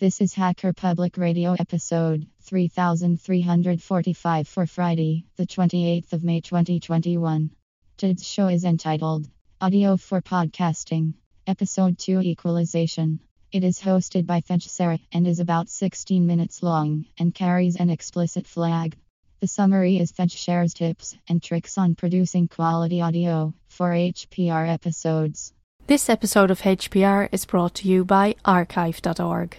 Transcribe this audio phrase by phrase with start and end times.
[0.00, 7.50] This is Hacker Public Radio episode 3345 for Friday, the 28th of May 2021.
[7.98, 9.28] Today's show is entitled
[9.60, 11.12] Audio for Podcasting,
[11.46, 13.20] Episode 2 Equalization.
[13.52, 18.46] It is hosted by Fenchsera and is about 16 minutes long and carries an explicit
[18.46, 18.96] flag.
[19.40, 25.52] The summary is Fetch shares tips and tricks on producing quality audio for HPR episodes.
[25.88, 29.58] This episode of HPR is brought to you by archive.org.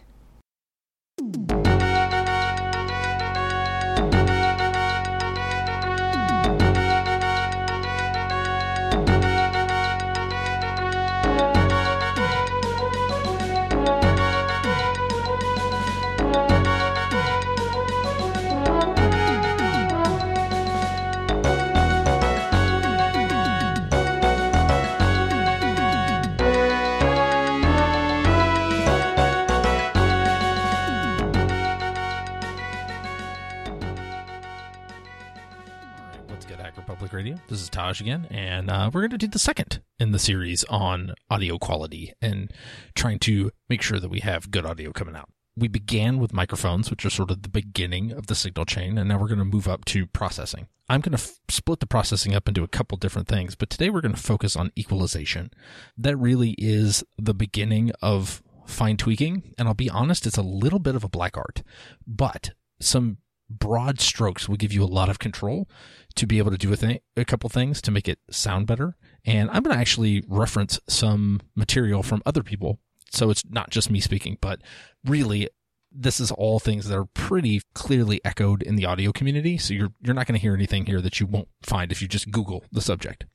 [37.47, 40.63] This is Taj again, and uh, we're going to do the second in the series
[40.65, 42.51] on audio quality and
[42.95, 45.29] trying to make sure that we have good audio coming out.
[45.55, 49.09] We began with microphones, which are sort of the beginning of the signal chain, and
[49.09, 50.67] now we're going to move up to processing.
[50.89, 53.89] I'm going to f- split the processing up into a couple different things, but today
[53.89, 55.51] we're going to focus on equalization.
[55.97, 60.79] That really is the beginning of fine tweaking, and I'll be honest, it's a little
[60.79, 61.63] bit of a black art,
[62.05, 63.17] but some
[63.59, 65.69] broad strokes will give you a lot of control
[66.15, 68.95] to be able to do a, thing, a couple things to make it sound better.
[69.25, 72.79] And I'm going to actually reference some material from other people.
[73.11, 74.61] So it's not just me speaking, but
[75.05, 75.49] really
[75.91, 79.57] this is all things that are pretty clearly echoed in the audio community.
[79.57, 82.07] So you're, you're not going to hear anything here that you won't find if you
[82.07, 83.25] just Google the subject.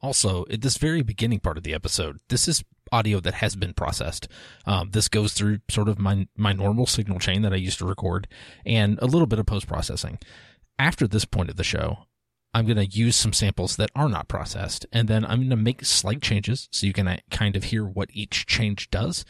[0.00, 3.72] Also, at this very beginning part of the episode, this is audio that has been
[3.72, 4.28] processed.
[4.66, 7.86] Um, this goes through sort of my my normal signal chain that I used to
[7.86, 8.28] record,
[8.64, 10.18] and a little bit of post processing.
[10.78, 12.06] After this point of the show,
[12.54, 15.56] I'm going to use some samples that are not processed, and then I'm going to
[15.56, 19.24] make slight changes so you can uh, kind of hear what each change does,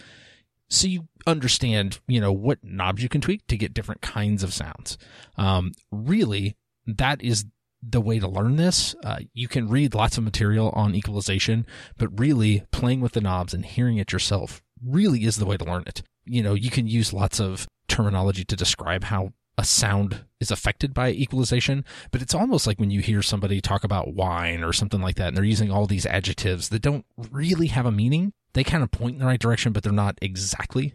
[0.68, 4.54] so you understand, you know, what knobs you can tweak to get different kinds of
[4.54, 4.98] sounds.
[5.36, 7.44] Um, really, that is
[7.82, 8.94] the way to learn this.
[9.04, 11.66] Uh, you can read lots of material on equalization,
[11.98, 15.64] but really playing with the knobs and hearing it yourself really is the way to
[15.64, 16.02] learn it.
[16.24, 20.94] You know, you can use lots of terminology to describe how a sound is affected
[20.94, 25.02] by equalization, but it's almost like when you hear somebody talk about wine or something
[25.02, 28.32] like that, and they're using all these adjectives that don't really have a meaning.
[28.54, 30.94] They kind of point in the right direction, but they're not exactly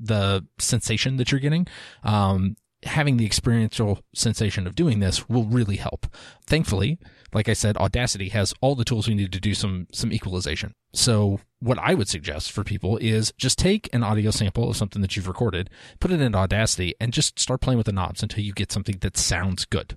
[0.00, 1.66] the sensation that you're getting.
[2.02, 6.06] Um, having the experiential sensation of doing this will really help.
[6.46, 6.98] Thankfully,
[7.32, 10.74] like I said, Audacity has all the tools we need to do some some equalization.
[10.92, 15.00] So what I would suggest for people is just take an audio sample of something
[15.02, 18.44] that you've recorded, put it in Audacity, and just start playing with the knobs until
[18.44, 19.96] you get something that sounds good.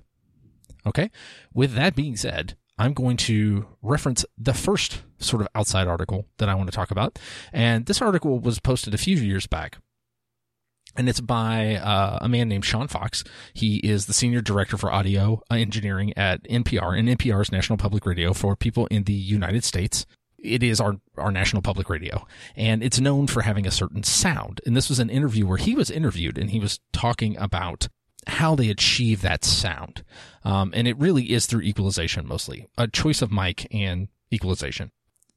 [0.85, 1.09] Okay?
[1.53, 6.49] With that being said, I'm going to reference the first sort of outside article that
[6.49, 7.17] I want to talk about.
[7.51, 9.77] And this article was posted a few years back
[10.95, 13.23] and it's by uh, a man named Sean Fox.
[13.53, 18.05] He is the senior director for audio engineering at NPR, and NPR is National Public
[18.05, 20.05] Radio for people in the United States.
[20.37, 22.25] It is our our national public radio,
[22.55, 24.61] and it's known for having a certain sound.
[24.65, 27.87] And this was an interview where he was interviewed, and he was talking about
[28.27, 30.03] how they achieve that sound.
[30.43, 34.91] Um, and it really is through equalization mostly, a choice of mic and equalization.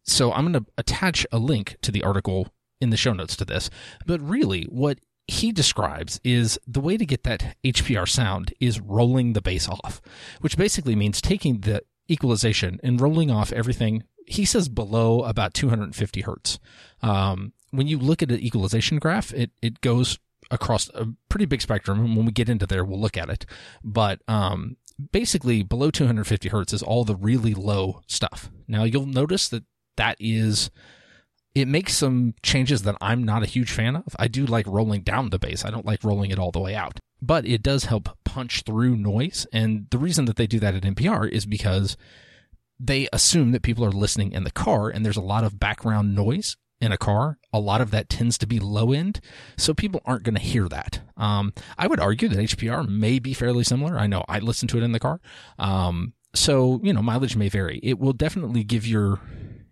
[0.04, 2.48] So I'm going to attach a link to the article
[2.80, 3.70] in the show notes to this.
[4.06, 9.34] But really, what he describes is the way to get that HPR sound is rolling
[9.34, 10.00] the bass off,
[10.40, 14.04] which basically means taking the equalization and rolling off everything.
[14.26, 16.58] He says below about 250 hertz.
[17.02, 20.18] Um, when you look at an equalization graph, it, it goes
[20.50, 22.00] across a pretty big spectrum.
[22.00, 23.44] And when we get into there, we'll look at it.
[23.84, 24.78] But um,
[25.12, 28.50] basically, below 250 hertz is all the really low stuff.
[28.66, 29.64] Now, you'll notice that
[29.96, 30.70] that is
[31.54, 34.14] it makes some changes that I'm not a huge fan of.
[34.18, 35.64] I do like rolling down the bass.
[35.64, 37.00] I don't like rolling it all the way out.
[37.20, 39.46] But it does help punch through noise.
[39.52, 41.96] And the reason that they do that at NPR is because
[42.78, 46.14] they assume that people are listening in the car and there's a lot of background
[46.14, 47.38] noise in a car.
[47.52, 49.20] A lot of that tends to be low end.
[49.56, 51.00] So people aren't going to hear that.
[51.16, 53.98] Um, I would argue that HPR may be fairly similar.
[53.98, 55.20] I know I listen to it in the car.
[55.58, 57.80] Um, so, you know, mileage may vary.
[57.82, 59.20] It will definitely give your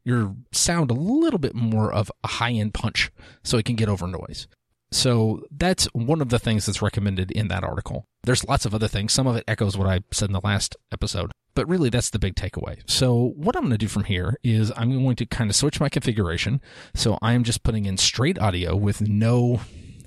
[0.07, 3.11] your sound a little bit more of a high end punch
[3.43, 4.47] so it can get over noise.
[4.93, 8.07] So that's one of the things that's recommended in that article.
[8.23, 9.13] There's lots of other things.
[9.13, 11.33] Some of it echoes what I said in the last episode.
[11.57, 12.79] but really, that's the big takeaway.
[12.89, 15.81] So what I'm going to do from here is I'm going to kind of switch
[15.81, 16.61] my configuration.
[16.95, 19.61] So I'm just putting in straight audio with no,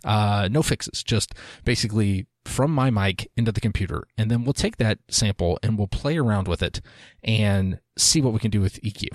[0.06, 1.34] uh, no fixes, just
[1.66, 4.08] basically from my mic into the computer.
[4.18, 6.82] And then we'll take that sample and we'll play around with it
[7.24, 9.10] and see what we can do with EQ.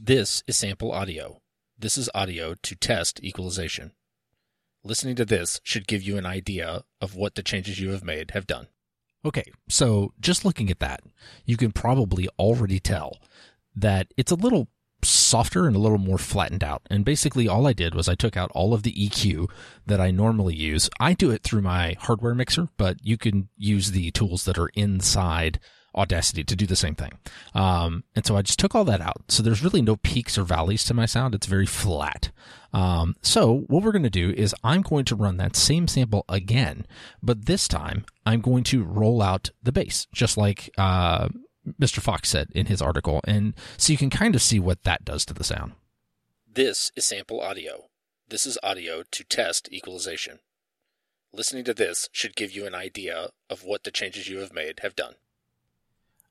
[0.00, 1.40] This is sample audio.
[1.76, 3.90] This is audio to test equalization.
[4.84, 8.30] Listening to this should give you an idea of what the changes you have made
[8.30, 8.68] have done.
[9.24, 11.00] Okay, so just looking at that,
[11.46, 13.18] you can probably already tell
[13.74, 14.68] that it's a little
[15.02, 16.82] softer and a little more flattened out.
[16.88, 19.50] And basically, all I did was I took out all of the EQ
[19.86, 20.88] that I normally use.
[21.00, 24.70] I do it through my hardware mixer, but you can use the tools that are
[24.74, 25.58] inside
[25.98, 27.18] Audacity to do the same thing.
[27.54, 29.22] Um, and so I just took all that out.
[29.28, 31.34] So there's really no peaks or valleys to my sound.
[31.34, 32.30] It's very flat.
[32.72, 36.24] Um, so what we're going to do is I'm going to run that same sample
[36.28, 36.86] again,
[37.22, 41.28] but this time I'm going to roll out the bass, just like uh,
[41.80, 42.00] Mr.
[42.00, 43.20] Fox said in his article.
[43.24, 45.72] And so you can kind of see what that does to the sound.
[46.46, 47.88] This is sample audio.
[48.28, 50.40] This is audio to test equalization.
[51.32, 54.80] Listening to this should give you an idea of what the changes you have made
[54.80, 55.14] have done.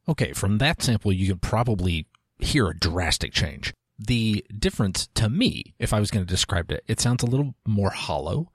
[0.10, 2.08] Okay, from that sample, you can probably
[2.40, 3.74] hear a drastic change.
[4.00, 7.56] The difference to me, if I was going to describe it, it sounds a little
[7.66, 8.52] more hollow.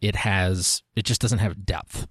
[0.00, 2.06] It has, it just doesn't have depth.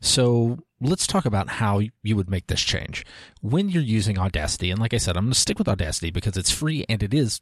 [0.00, 3.04] So let's talk about how you would make this change.
[3.40, 6.36] When you're using Audacity, and like I said, I'm going to stick with Audacity because
[6.36, 7.40] it's free and it is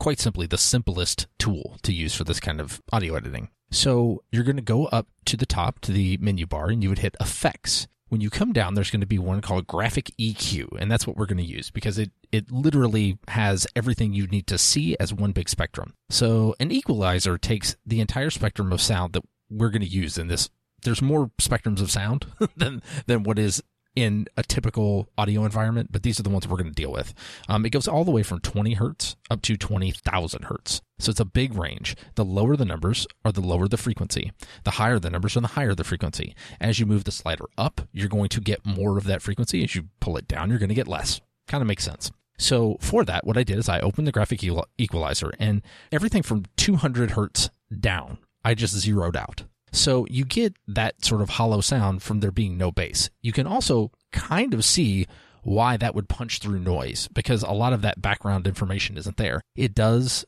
[0.00, 3.50] quite simply the simplest tool to use for this kind of audio editing.
[3.70, 6.88] So you're going to go up to the top to the menu bar and you
[6.88, 10.78] would hit effects when you come down, there's going to be one called graphic EQ,
[10.78, 14.46] and that's what we're going to use because it, it literally has everything you need
[14.48, 15.94] to see as one big spectrum.
[16.10, 20.28] So an equalizer takes the entire spectrum of sound that we're going to use in
[20.28, 20.50] this.
[20.82, 23.62] There's more spectrums of sound than, than what is
[23.94, 27.12] in a typical audio environment, but these are the ones we're going to deal with.
[27.48, 30.80] Um, it goes all the way from 20 hertz up to 20,000 hertz.
[30.98, 31.96] So it's a big range.
[32.14, 34.32] The lower the numbers are the lower the frequency.
[34.64, 36.34] The higher the numbers are the higher the frequency.
[36.60, 39.62] As you move the slider up, you're going to get more of that frequency.
[39.64, 41.20] As you pull it down, you're going to get less.
[41.48, 42.10] Kind of makes sense.
[42.38, 44.42] So for that, what I did is I opened the graphic
[44.78, 49.44] equalizer and everything from 200 hertz down, I just zeroed out.
[49.72, 53.10] So you get that sort of hollow sound from there being no bass.
[53.22, 55.06] You can also kind of see
[55.42, 59.40] why that would punch through noise because a lot of that background information isn't there.
[59.56, 60.24] It does,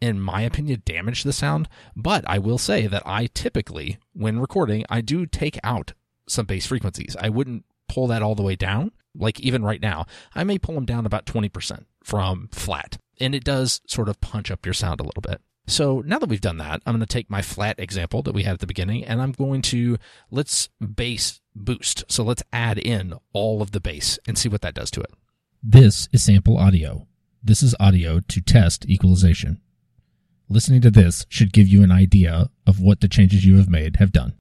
[0.00, 4.84] in my opinion, damage the sound, but I will say that I typically, when recording,
[4.88, 5.92] I do take out
[6.28, 7.16] some bass frequencies.
[7.20, 8.92] I wouldn't pull that all the way down.
[9.14, 12.98] Like even right now, I may pull them down about 20% from flat.
[13.18, 15.42] And it does sort of punch up your sound a little bit.
[15.70, 18.42] So now that we've done that, I'm going to take my flat example that we
[18.42, 19.98] had at the beginning and I'm going to
[20.30, 22.02] let's base boost.
[22.08, 25.10] So let's add in all of the bass and see what that does to it.
[25.62, 27.06] This is sample audio.
[27.40, 29.60] This is audio to test equalization.
[30.48, 33.96] Listening to this should give you an idea of what the changes you have made
[33.96, 34.34] have done.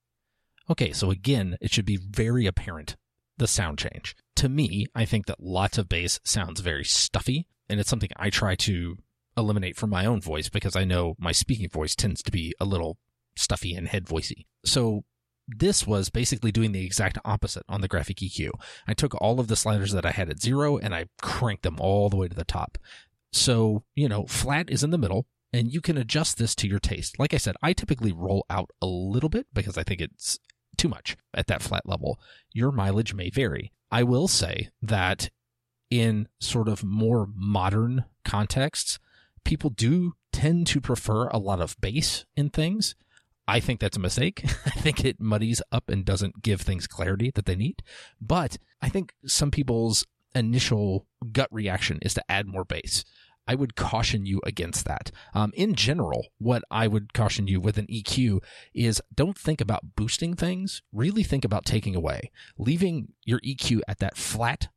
[0.67, 2.95] Okay, so again, it should be very apparent
[3.37, 4.15] the sound change.
[4.37, 8.31] To me, I think that lots of bass sounds very stuffy, and it's something I
[8.31, 8.97] try to
[9.39, 12.65] eliminate from my own voice because I know my speaking voice tends to be a
[12.65, 12.97] little
[13.35, 14.45] stuffy and head voicey.
[14.65, 15.03] So
[15.47, 18.51] this was basically doing the exact opposite on the graphic EQ.
[18.87, 21.77] I took all of the sliders that I had at zero and I cranked them
[21.79, 22.77] all the way to the top.
[23.31, 26.79] So, you know, flat is in the middle and you can adjust this to your
[26.79, 27.17] taste.
[27.17, 30.37] Like I said, I typically roll out a little bit because I think it's
[30.77, 32.19] too much at that flat level.
[32.53, 33.71] Your mileage may vary.
[33.91, 35.29] I will say that
[35.89, 38.99] in sort of more modern contexts,
[39.43, 42.95] people do tend to prefer a lot of bass in things.
[43.47, 44.43] I think that's a mistake.
[44.65, 47.81] I think it muddies up and doesn't give things clarity that they need.
[48.21, 50.05] But I think some people's
[50.35, 53.03] initial gut reaction is to add more bass.
[53.47, 55.09] I would caution you against that.
[55.33, 58.43] Um, in general, what I would caution you with an EQ
[58.75, 60.83] is don't think about boosting things.
[60.93, 62.29] Really think about taking away,
[62.59, 64.67] leaving your EQ at that flat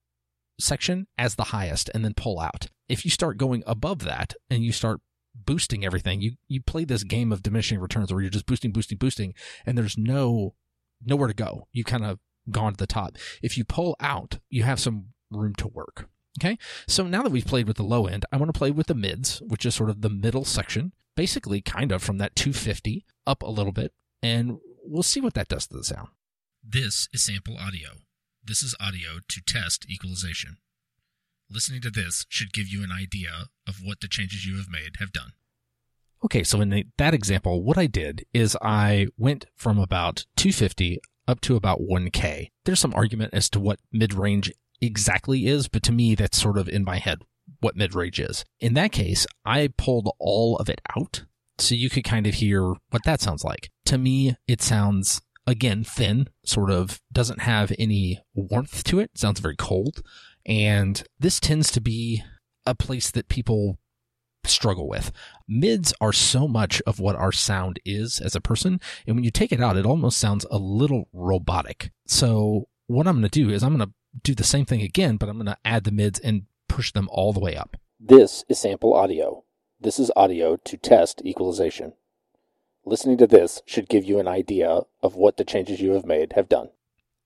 [0.63, 2.67] section as the highest and then pull out.
[2.89, 5.01] If you start going above that and you start
[5.35, 8.99] boosting everything, you you play this game of diminishing returns where you're just boosting, boosting,
[8.99, 9.35] boosting,
[9.67, 10.55] and there's no
[11.05, 11.69] nowhere to go.
[11.73, 12.19] You kind of
[12.51, 13.17] gone to the top.
[13.43, 16.09] If you pull out, you have some room to work.
[16.41, 16.59] Okay.
[16.87, 18.95] So now that we've played with the low end, I want to play with the
[18.95, 23.43] mids, which is sort of the middle section, basically kind of from that 250 up
[23.43, 23.93] a little bit,
[24.23, 26.09] and we'll see what that does to the sound.
[26.65, 27.91] This is sample audio.
[28.45, 30.57] This is audio to test equalization.
[31.49, 34.97] Listening to this should give you an idea of what the changes you have made
[34.99, 35.35] have done.
[36.25, 40.99] Okay, so in the, that example, what I did is I went from about 250
[41.29, 42.49] up to about 1K.
[42.65, 46.59] There's some argument as to what mid range exactly is, but to me, that's sort
[46.59, 47.21] of in my head
[47.61, 48.45] what mid range is.
[48.59, 51.25] In that case, I pulled all of it out
[51.59, 53.71] so you could kind of hear what that sounds like.
[53.85, 59.11] To me, it sounds again thin, sort of doesn't have any warmth to it.
[59.15, 60.03] Sounds very cold.
[60.47, 62.23] And this tends to be
[62.67, 63.79] a place that people
[64.45, 65.13] struggle with.
[65.49, 68.81] Mids are so much of what our sound is as a person.
[69.07, 71.91] And when you take it out, it almost sounds a little robotic.
[72.07, 75.17] So what I'm going to do is I'm going to do the same thing again,
[75.17, 77.77] but I'm going to add the mids and push them all the way up.
[78.01, 79.45] This is sample audio.
[79.81, 81.95] This is audio to test equalization.
[82.85, 86.33] Listening to this should give you an idea of what the changes you have made
[86.33, 86.71] have done.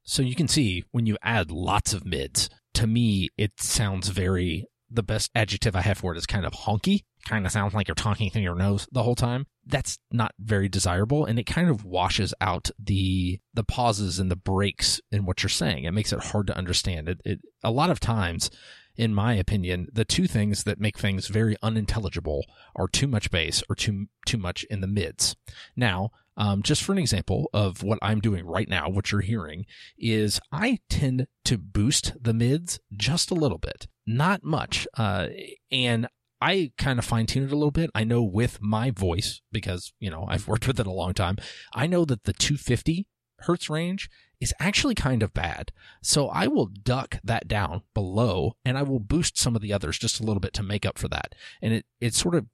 [0.02, 4.66] So you can see when you add lots of mids, to me, it sounds very,
[4.90, 7.04] the best adjective I have for it is kind of honky.
[7.24, 9.46] Kind of sounds like you're talking through your nose the whole time.
[9.64, 11.24] That's not very desirable.
[11.24, 15.50] And it kind of washes out the, the pauses and the breaks in what you're
[15.50, 15.84] saying.
[15.84, 17.08] It makes it hard to understand.
[17.08, 18.50] It, it a lot of times,
[18.96, 23.62] in my opinion, the two things that make things very unintelligible are too much bass
[23.68, 25.36] or too too much in the mids.
[25.76, 29.64] Now, um, just for an example of what I'm doing right now, what you're hearing
[29.98, 35.28] is I tend to boost the mids just a little bit, not much, uh,
[35.70, 36.08] and
[36.40, 37.90] I kind of fine tune it a little bit.
[37.94, 41.38] I know with my voice because you know I've worked with it a long time.
[41.74, 43.06] I know that the 250
[43.40, 45.72] hertz range is actually kind of bad.
[46.02, 49.98] So I will duck that down below and I will boost some of the others
[49.98, 51.34] just a little bit to make up for that.
[51.62, 52.46] And it, it sort of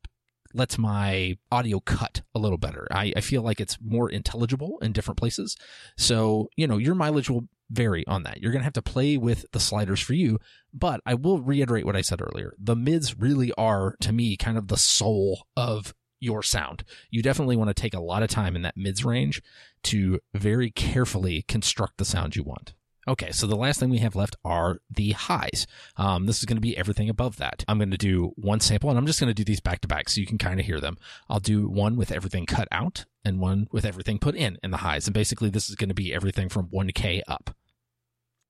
[0.54, 2.86] lets my audio cut a little better.
[2.90, 5.56] I, I feel like it's more intelligible in different places.
[5.96, 8.40] So, you know, your mileage will vary on that.
[8.40, 10.38] You're going to have to play with the sliders for you,
[10.74, 12.54] but I will reiterate what I said earlier.
[12.58, 16.84] The mids really are, to me, kind of the soul of your sound.
[17.10, 19.42] You definitely want to take a lot of time in that mids range
[19.84, 22.74] to very carefully construct the sound you want.
[23.08, 25.66] Okay, so the last thing we have left are the highs.
[25.96, 27.64] Um, this is going to be everything above that.
[27.66, 29.88] I'm going to do one sample, and I'm just going to do these back to
[29.88, 30.96] back so you can kind of hear them.
[31.28, 34.78] I'll do one with everything cut out and one with everything put in in the
[34.78, 35.08] highs.
[35.08, 37.56] And basically, this is going to be everything from 1K up.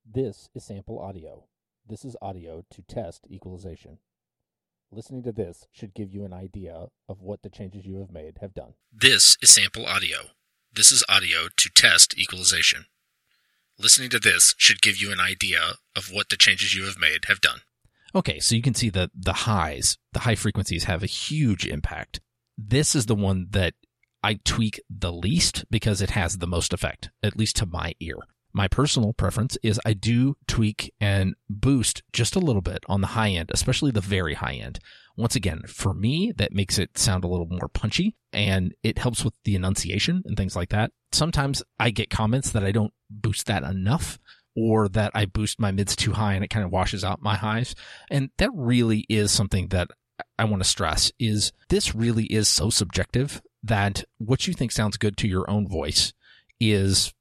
[0.05, 1.45] This is sample audio.
[1.87, 3.97] This is audio to test equalization.
[4.91, 8.37] Listening to this should give you an idea of what the changes you have made
[8.41, 8.75] have done.
[8.91, 10.17] This is sample audio.
[10.75, 12.85] This is audio to test equalization.
[13.77, 17.25] Listening to this should give you an idea of what the changes you have made
[17.27, 17.59] have done.
[18.15, 22.21] Okay, so you can see that the highs, the high frequencies have a huge impact.
[22.57, 23.75] This is the one that
[24.23, 28.17] I tweak the least because it has the most effect, at least to my ear.
[28.51, 33.07] My personal preference is I do tweak and boost just a little bit on the
[33.07, 34.79] high end, especially the very high end.
[35.15, 39.23] Once again, for me, that makes it sound a little more punchy and it helps
[39.23, 40.91] with the enunciation and things like that.
[41.11, 44.17] Sometimes I get comments that I don't boost that enough
[44.55, 47.35] or that I boost my mids too high and it kind of washes out my
[47.35, 47.75] highs.
[48.09, 49.89] And that really is something that
[50.37, 54.97] I want to stress is this really is so subjective that what you think sounds
[54.97, 56.13] good to your own voice
[56.59, 57.13] is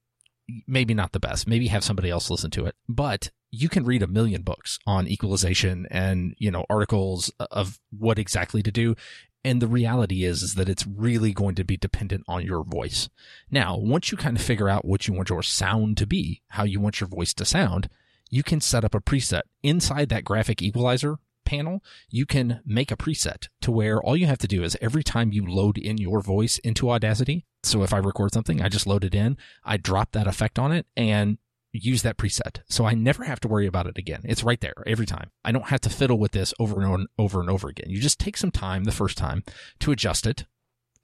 [0.66, 1.46] maybe not the best.
[1.46, 5.06] Maybe have somebody else listen to it, but you can read a million books on
[5.06, 8.96] equalization and, you know, articles of what exactly to do.
[9.44, 13.10] And the reality is, is that it's really going to be dependent on your voice.
[13.50, 16.64] Now, once you kind of figure out what you want your sound to be, how
[16.64, 17.90] you want your voice to sound,
[18.30, 22.96] you can set up a preset inside that graphic equalizer panel, you can make a
[22.96, 26.22] preset to where all you have to do is every time you load in your
[26.22, 27.44] voice into Audacity.
[27.64, 30.72] So if I record something, I just load it in, I drop that effect on
[30.72, 31.36] it and
[31.72, 32.60] use that preset.
[32.68, 34.20] So I never have to worry about it again.
[34.24, 35.30] It's right there every time.
[35.44, 37.90] I don't have to fiddle with this over and over and over again.
[37.90, 39.42] You just take some time the first time
[39.80, 40.46] to adjust it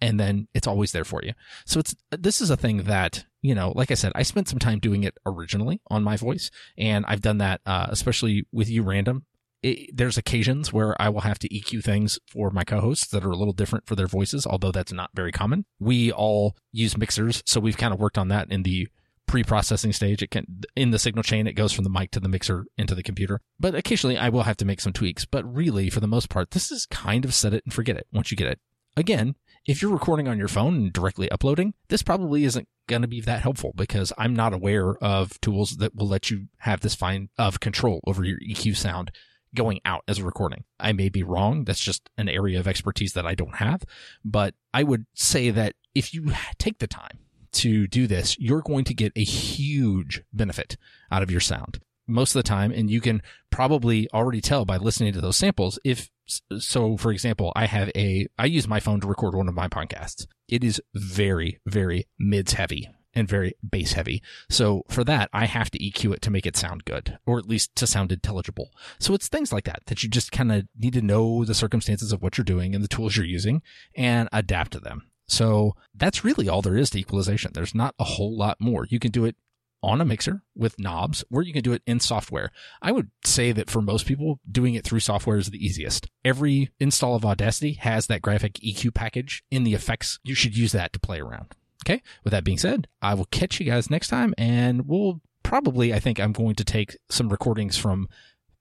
[0.01, 1.33] and then it's always there for you.
[1.67, 4.59] So it's this is a thing that you know, like I said, I spent some
[4.59, 8.83] time doing it originally on my voice, and I've done that, uh, especially with you,
[8.83, 9.27] random
[9.63, 13.31] it, there's occasions where I will have to EQ things for my co-hosts that are
[13.31, 15.65] a little different for their voices, although that's not very common.
[15.79, 18.89] We all use mixers, so we've kind of worked on that in the
[19.29, 20.23] pre-processing stage.
[20.23, 22.95] It can in the signal chain, it goes from the mic to the mixer into
[22.95, 23.41] the computer.
[23.61, 25.25] But occasionally, I will have to make some tweaks.
[25.25, 28.09] But really, for the most part, this is kind of set it and forget it.
[28.13, 28.59] Once you get it,
[28.97, 33.09] again, if you're recording on your phone and directly uploading, this probably isn't going to
[33.09, 36.95] be that helpful because I'm not aware of tools that will let you have this
[36.95, 39.13] fine of control over your EQ sound
[39.55, 40.65] going out as a recording.
[40.81, 41.65] I may be wrong.
[41.65, 43.83] That's just an area of expertise that I don't have.
[44.25, 47.19] But I would say that if you take the time
[47.53, 50.77] to do this, you're going to get a huge benefit
[51.11, 52.73] out of your sound most of the time.
[52.73, 56.11] And you can probably already tell by listening to those samples if
[56.59, 59.67] so for example i have a i use my phone to record one of my
[59.67, 62.87] podcasts it is very very mids heavy
[63.19, 64.23] and very bass heavy.
[64.49, 67.49] So for that, I have to EQ it to make it sound good, or at
[67.49, 68.71] least to sound intelligible.
[68.99, 72.13] So it's things like that that you just kind of need to know the circumstances
[72.13, 73.63] of what you're doing and the tools you're using
[73.97, 75.08] and adapt to them.
[75.29, 77.53] So that's really all there is to equalization.
[77.53, 78.87] There's not a whole lot more.
[78.89, 79.37] You can do it
[79.83, 82.51] on a mixer with knobs, or you can do it in software.
[82.83, 86.09] I would say that for most people, doing it through software is the easiest.
[86.25, 90.19] Every install of Audacity has that graphic EQ package in the effects.
[90.25, 91.55] You should use that to play around.
[91.87, 92.03] Okay.
[92.25, 96.01] With that being said, I will catch you guys next time and we'll probably, I
[96.01, 98.09] think I'm going to take some recordings from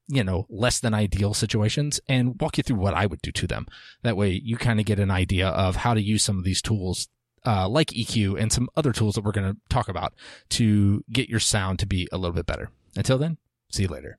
[0.07, 3.47] you know, less than ideal situations and walk you through what I would do to
[3.47, 3.65] them.
[4.03, 6.61] That way you kind of get an idea of how to use some of these
[6.61, 7.07] tools
[7.45, 10.13] uh, like EQ and some other tools that we're going to talk about
[10.49, 12.69] to get your sound to be a little bit better.
[12.95, 13.37] Until then,
[13.69, 14.17] see you later.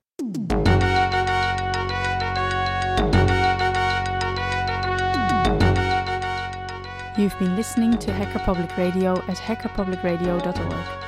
[7.18, 11.07] You've been listening to Hacker Public Radio at hackerpublicradio.org.